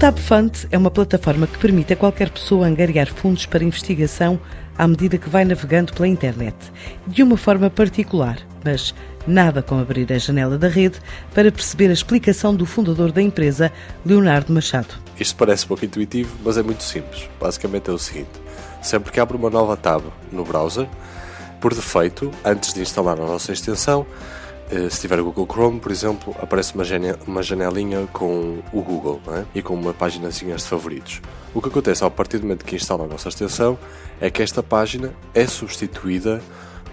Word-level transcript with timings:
O 0.00 0.06
TAP 0.10 0.16
Fund 0.16 0.66
é 0.70 0.78
uma 0.78 0.90
plataforma 0.90 1.46
que 1.46 1.58
permite 1.58 1.92
a 1.92 1.96
qualquer 1.96 2.30
pessoa 2.30 2.66
angariar 2.66 3.06
fundos 3.06 3.44
para 3.44 3.62
investigação 3.62 4.40
à 4.78 4.88
medida 4.88 5.18
que 5.18 5.28
vai 5.28 5.44
navegando 5.44 5.92
pela 5.92 6.08
internet, 6.08 6.56
de 7.06 7.22
uma 7.22 7.36
forma 7.36 7.68
particular, 7.68 8.38
mas 8.64 8.94
nada 9.26 9.60
com 9.60 9.78
abrir 9.78 10.10
a 10.10 10.16
janela 10.16 10.56
da 10.56 10.68
rede 10.68 10.98
para 11.34 11.52
perceber 11.52 11.90
a 11.90 11.92
explicação 11.92 12.54
do 12.54 12.64
fundador 12.64 13.12
da 13.12 13.20
empresa, 13.20 13.70
Leonardo 14.02 14.54
Machado. 14.54 14.94
Isto 15.18 15.36
parece 15.36 15.66
pouco 15.66 15.84
intuitivo, 15.84 16.34
mas 16.42 16.56
é 16.56 16.62
muito 16.62 16.82
simples. 16.82 17.28
Basicamente 17.38 17.90
é 17.90 17.92
o 17.92 17.98
seguinte: 17.98 18.30
sempre 18.80 19.12
que 19.12 19.20
abre 19.20 19.36
uma 19.36 19.50
nova 19.50 19.76
tab 19.76 20.02
no 20.32 20.46
browser, 20.46 20.88
por 21.60 21.74
defeito, 21.74 22.30
antes 22.42 22.72
de 22.72 22.80
instalar 22.80 23.20
a 23.20 23.26
nossa 23.26 23.52
extensão, 23.52 24.06
se 24.88 25.00
tiver 25.00 25.18
o 25.18 25.24
Google 25.24 25.46
Chrome, 25.46 25.80
por 25.80 25.90
exemplo, 25.90 26.34
aparece 26.40 26.74
uma 27.26 27.42
janelinha 27.42 28.06
com 28.12 28.62
o 28.72 28.80
Google 28.80 29.20
é? 29.28 29.44
e 29.54 29.62
com 29.62 29.74
uma 29.74 29.92
páginazinha 29.92 30.54
de 30.54 30.62
favoritos. 30.62 31.20
O 31.52 31.60
que 31.60 31.68
acontece 31.68 32.04
a 32.04 32.10
partir 32.10 32.38
do 32.38 32.44
momento 32.44 32.64
que 32.64 32.76
instala 32.76 33.04
a 33.04 33.06
nossa 33.08 33.28
extensão 33.28 33.76
é 34.20 34.30
que 34.30 34.42
esta 34.42 34.62
página 34.62 35.12
é 35.34 35.46
substituída 35.46 36.40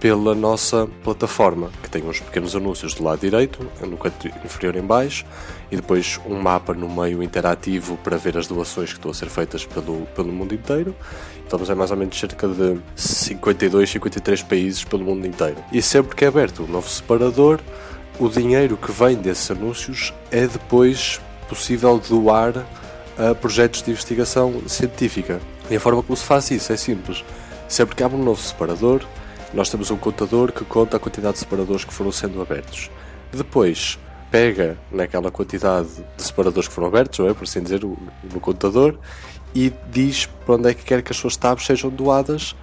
pela 0.00 0.34
nossa 0.34 0.88
plataforma, 1.04 1.70
que 1.82 1.90
tem 1.90 2.02
uns 2.02 2.20
pequenos 2.20 2.56
anúncios 2.56 2.94
do 2.94 3.04
lado 3.04 3.20
direito, 3.20 3.60
no 3.86 3.98
canto 3.98 4.28
inferior 4.42 4.74
em 4.76 4.82
baixo, 4.82 5.26
e 5.70 5.76
depois 5.76 6.18
um 6.24 6.40
mapa 6.40 6.72
no 6.72 6.88
meio 6.88 7.22
interativo 7.22 7.98
para 8.02 8.16
ver 8.16 8.38
as 8.38 8.46
doações 8.46 8.88
que 8.88 8.98
estão 8.98 9.10
a 9.10 9.14
ser 9.14 9.28
feitas 9.28 9.66
pelo, 9.66 10.06
pelo 10.16 10.32
mundo 10.32 10.54
inteiro. 10.54 10.96
Estamos 11.44 11.68
em 11.68 11.74
mais 11.74 11.90
ou 11.90 11.98
menos 11.98 12.18
cerca 12.18 12.48
de 12.48 12.80
52, 12.96 13.90
53 13.90 14.42
países 14.42 14.84
pelo 14.84 15.04
mundo 15.04 15.26
inteiro. 15.26 15.58
E 15.70 15.82
sempre 15.82 16.16
que 16.16 16.24
é 16.24 16.28
aberto 16.28 16.62
um 16.62 16.66
novo 16.66 16.88
separador, 16.88 17.60
o 18.18 18.28
dinheiro 18.28 18.78
que 18.78 18.90
vem 18.90 19.16
desses 19.16 19.50
anúncios 19.50 20.14
é 20.30 20.46
depois 20.46 21.20
possível 21.46 21.98
doar 21.98 22.64
a 23.18 23.34
projetos 23.34 23.82
de 23.82 23.90
investigação 23.90 24.62
científica. 24.66 25.40
E 25.70 25.76
a 25.76 25.80
forma 25.80 26.02
como 26.02 26.16
se 26.16 26.24
faz 26.24 26.50
isso 26.50 26.72
é 26.72 26.76
simples. 26.76 27.22
Sempre 27.68 27.96
que 27.96 28.02
abre 28.02 28.16
um 28.16 28.24
novo 28.24 28.40
separador, 28.40 29.02
nós 29.52 29.68
temos 29.68 29.90
um 29.90 29.96
contador 29.96 30.52
que 30.52 30.64
conta 30.64 30.96
a 30.96 31.00
quantidade 31.00 31.34
de 31.34 31.40
separadores 31.40 31.84
que 31.84 31.92
foram 31.92 32.12
sendo 32.12 32.40
abertos. 32.40 32.90
Depois, 33.32 33.98
pega 34.30 34.78
naquela 34.90 35.30
quantidade 35.30 35.88
de 36.16 36.22
separadores 36.22 36.68
que 36.68 36.74
foram 36.74 36.88
abertos, 36.88 37.18
ou 37.18 37.28
é, 37.28 37.34
por 37.34 37.44
assim 37.44 37.62
dizer, 37.62 37.80
no 37.82 38.40
contador, 38.40 38.96
e 39.54 39.72
diz 39.90 40.26
para 40.26 40.54
onde 40.54 40.70
é 40.70 40.74
que 40.74 40.84
quer 40.84 41.02
que 41.02 41.12
as 41.12 41.16
suas 41.16 41.36
tabs 41.36 41.66
sejam 41.66 41.90
doadas 41.90 42.54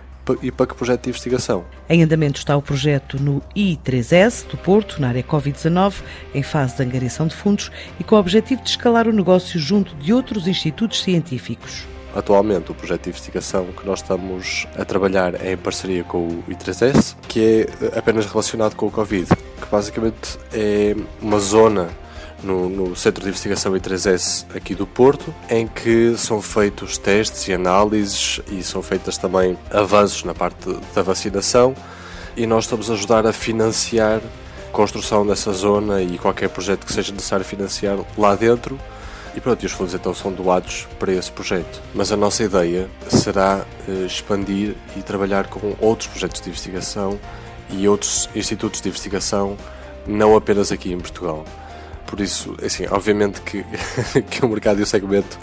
e 0.42 0.52
para 0.52 0.68
que 0.68 0.76
projeto 0.76 1.04
de 1.04 1.10
investigação. 1.10 1.64
Em 1.90 2.04
andamento 2.04 2.40
está 2.40 2.56
o 2.56 2.62
projeto 2.62 3.22
no 3.22 3.42
I3S 3.56 4.46
do 4.50 4.58
Porto, 4.58 5.00
na 5.00 5.10
área 5.10 5.24
Covid-19, 5.24 5.96
em 6.34 6.44
fase 6.44 6.76
de 6.76 6.84
angariação 6.84 7.28
de 7.28 7.36
fundos 7.36 7.72
e 8.00 8.04
com 8.04 8.16
o 8.16 8.20
objetivo 8.20 8.62
de 8.62 8.70
escalar 8.70 9.08
o 9.08 9.14
negócio 9.14 9.60
junto 9.60 9.96
de 9.96 10.14
outros 10.14 10.48
institutos 10.48 11.02
científicos. 11.02 11.86
Atualmente, 12.18 12.72
o 12.72 12.74
projeto 12.74 13.04
de 13.04 13.10
investigação 13.12 13.68
que 13.68 13.86
nós 13.86 14.00
estamos 14.00 14.66
a 14.76 14.84
trabalhar 14.84 15.36
é 15.36 15.52
em 15.52 15.58
parceria 15.58 16.04
com 16.04 16.28
o 16.28 16.44
I3S, 16.50 17.16
que 17.28 17.68
é 17.70 17.96
apenas 17.96 18.26
relacionado 18.26 18.76
com 18.76 18.88
o 18.88 18.92
Covid, 18.92 19.28
que 19.28 19.68
basicamente 19.72 20.40
é 20.52 20.96
uma 21.22 21.38
zona 21.38 21.90
no, 22.42 22.70
no, 22.70 22.96
Centro 22.96 23.22
de 23.22 23.30
Investigação 23.30 23.72
I3S 23.74 24.48
aqui 24.56 24.74
do 24.74 24.88
Porto, 24.88 25.32
em 25.48 25.68
que 25.68 26.18
são 26.18 26.42
feitos 26.42 26.98
testes 26.98 27.48
e 27.50 27.54
análises 27.54 28.42
e 28.52 28.64
são 28.64 28.82
feitas 28.82 29.16
também 29.20 29.56
avanços 29.70 30.24
na 30.24 30.34
parte 30.34 30.76
da 30.96 31.04
vacinação 31.04 31.76
e 32.36 32.48
nós 32.48 32.64
estamos 32.64 32.90
a 32.90 32.94
ajudar 32.94 33.28
a 33.28 33.32
financiar 33.32 34.22
a 34.68 34.72
construção 34.72 35.24
dessa 35.24 35.54
zona 35.54 36.02
e 36.02 36.18
qualquer 36.18 36.50
projeto 36.50 36.84
que 36.84 36.94
seja 36.94 37.14
necessário 37.14 37.46
financiar 37.46 37.96
lá 38.18 38.34
dentro. 38.34 38.80
E 39.38 39.40
pronto, 39.40 39.64
os 39.64 39.72
fundos 39.72 39.94
então 39.94 40.16
são 40.16 40.34
doados 40.34 40.88
para 40.98 41.14
esse 41.14 41.32
projeto. 41.32 41.80
Mas 41.94 42.12
a 42.12 42.18
nossa 42.18 42.44
ideia 42.44 42.90
será 43.08 43.64
eh, 43.88 44.08
expandir 44.08 44.74
e 44.96 45.04
trabalhar 45.04 45.46
com 45.46 45.76
outros 45.80 46.08
projetos 46.08 46.42
de 46.42 46.50
investigação 46.50 47.20
e 47.70 47.88
outros 47.88 48.28
institutos 48.34 48.82
de 48.82 48.90
investigação, 48.90 49.56
não 50.08 50.36
apenas 50.36 50.72
aqui 50.72 50.92
em 50.92 50.98
Portugal. 50.98 51.46
Por 52.08 52.20
isso, 52.20 52.56
assim, 52.64 52.86
obviamente 52.90 53.42
que, 53.42 53.64
que 54.32 54.44
o 54.44 54.50
mercado 54.50 54.80
e 54.80 54.84
o 54.84 54.86
segmento 54.86 55.38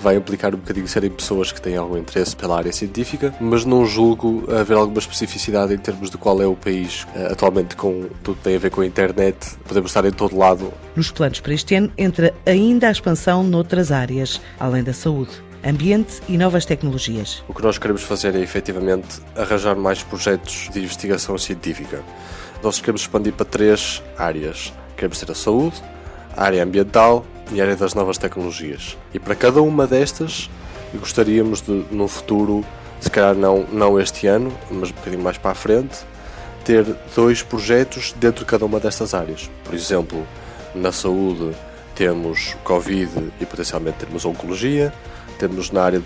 vai 0.00 0.16
implicar 0.16 0.54
um 0.54 0.58
bocadinho 0.58 0.88
serem 0.88 1.10
pessoas 1.10 1.52
que 1.52 1.60
têm 1.60 1.76
algum 1.76 1.96
interesse 1.96 2.34
pela 2.34 2.56
área 2.56 2.72
científica, 2.72 3.34
mas 3.40 3.64
não 3.64 3.84
julgo 3.84 4.44
haver 4.50 4.76
alguma 4.76 4.98
especificidade 4.98 5.74
em 5.74 5.78
termos 5.78 6.10
de 6.10 6.16
qual 6.16 6.40
é 6.40 6.46
o 6.46 6.56
país. 6.56 7.06
Eh, 7.14 7.28
atualmente, 7.32 7.76
com 7.76 8.08
tudo 8.22 8.36
que 8.36 8.44
tem 8.44 8.56
a 8.56 8.58
ver 8.58 8.70
com 8.70 8.80
a 8.80 8.86
internet, 8.86 9.36
podemos 9.66 9.90
estar 9.90 10.04
em 10.04 10.10
todo 10.10 10.36
lado. 10.36 10.72
Nos 10.96 11.10
planos 11.10 11.40
para 11.40 11.52
este 11.52 11.74
ano 11.74 11.92
entra 11.98 12.34
ainda 12.46 12.88
a 12.88 12.90
expansão 12.90 13.42
noutras 13.42 13.92
áreas, 13.92 14.40
além 14.58 14.82
da 14.82 14.92
saúde 14.92 15.50
ambiente 15.62 16.22
e 16.26 16.38
novas 16.38 16.64
tecnologias. 16.64 17.44
O 17.46 17.52
que 17.52 17.62
nós 17.62 17.76
queremos 17.76 18.02
fazer 18.02 18.34
é 18.34 18.40
efetivamente 18.40 19.20
arranjar 19.36 19.76
mais 19.76 20.02
projetos 20.02 20.70
de 20.72 20.80
investigação 20.80 21.36
científica. 21.36 22.02
Nós 22.62 22.80
queremos 22.80 23.02
expandir 23.02 23.34
para 23.34 23.44
três 23.44 24.02
áreas. 24.16 24.72
Queremos 24.96 25.18
ter 25.18 25.30
a 25.30 25.34
saúde, 25.34 25.82
área 26.36 26.62
ambiental 26.62 27.24
e 27.52 27.60
área 27.60 27.76
das 27.76 27.94
novas 27.94 28.18
tecnologias. 28.18 28.96
E 29.12 29.18
para 29.18 29.34
cada 29.34 29.60
uma 29.60 29.86
destas, 29.86 30.50
gostaríamos 30.94 31.60
de, 31.60 31.84
no 31.90 32.08
futuro, 32.08 32.64
se 33.00 33.10
calhar 33.10 33.34
não, 33.34 33.64
não 33.72 33.98
este 34.00 34.26
ano, 34.26 34.52
mas 34.70 34.90
um 34.90 34.94
bocadinho 34.94 35.22
mais 35.22 35.38
para 35.38 35.50
a 35.50 35.54
frente, 35.54 35.98
ter 36.64 36.84
dois 37.14 37.42
projetos 37.42 38.14
dentro 38.18 38.44
de 38.44 38.50
cada 38.50 38.64
uma 38.64 38.78
destas 38.78 39.14
áreas. 39.14 39.50
Por 39.64 39.74
exemplo, 39.74 40.26
na 40.74 40.92
saúde 40.92 41.54
temos 41.94 42.56
Covid 42.64 43.32
e 43.40 43.46
potencialmente 43.46 43.98
temos 43.98 44.24
Oncologia, 44.24 44.92
temos 45.38 45.70
na 45.70 45.82
área 45.82 46.02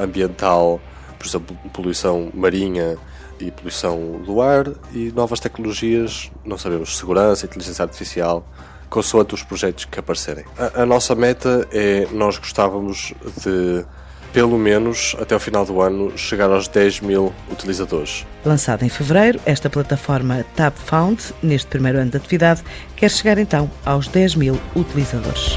ambiental, 0.00 0.80
por 1.18 1.26
exemplo, 1.26 1.56
poluição 1.72 2.30
marinha 2.32 2.96
e 3.38 3.50
poluição 3.50 4.22
do 4.24 4.40
ar 4.40 4.66
e 4.92 5.12
novas 5.12 5.40
tecnologias, 5.40 6.30
não 6.44 6.56
sabemos, 6.56 6.96
segurança, 6.96 7.46
inteligência 7.46 7.82
artificial, 7.82 8.46
consoante 8.88 9.34
os 9.34 9.42
projetos 9.42 9.84
que 9.84 9.98
aparecerem. 9.98 10.44
A, 10.58 10.82
a 10.82 10.86
nossa 10.86 11.14
meta 11.14 11.66
é, 11.72 12.06
nós 12.12 12.38
gostávamos 12.38 13.12
de 13.42 13.84
pelo 14.32 14.58
menos 14.58 15.16
até 15.18 15.34
o 15.34 15.40
final 15.40 15.64
do 15.64 15.80
ano 15.80 16.12
chegar 16.18 16.50
aos 16.50 16.68
10 16.68 17.00
mil 17.00 17.32
utilizadores. 17.50 18.26
Lançada 18.44 18.84
em 18.84 18.88
fevereiro, 18.90 19.40
esta 19.46 19.70
plataforma 19.70 20.44
TabFound, 20.54 21.32
neste 21.42 21.68
primeiro 21.68 21.98
ano 21.98 22.10
de 22.10 22.18
atividade, 22.18 22.62
quer 22.94 23.10
chegar 23.10 23.38
então 23.38 23.70
aos 23.82 24.08
10 24.08 24.34
mil 24.34 24.60
utilizadores. 24.74 25.56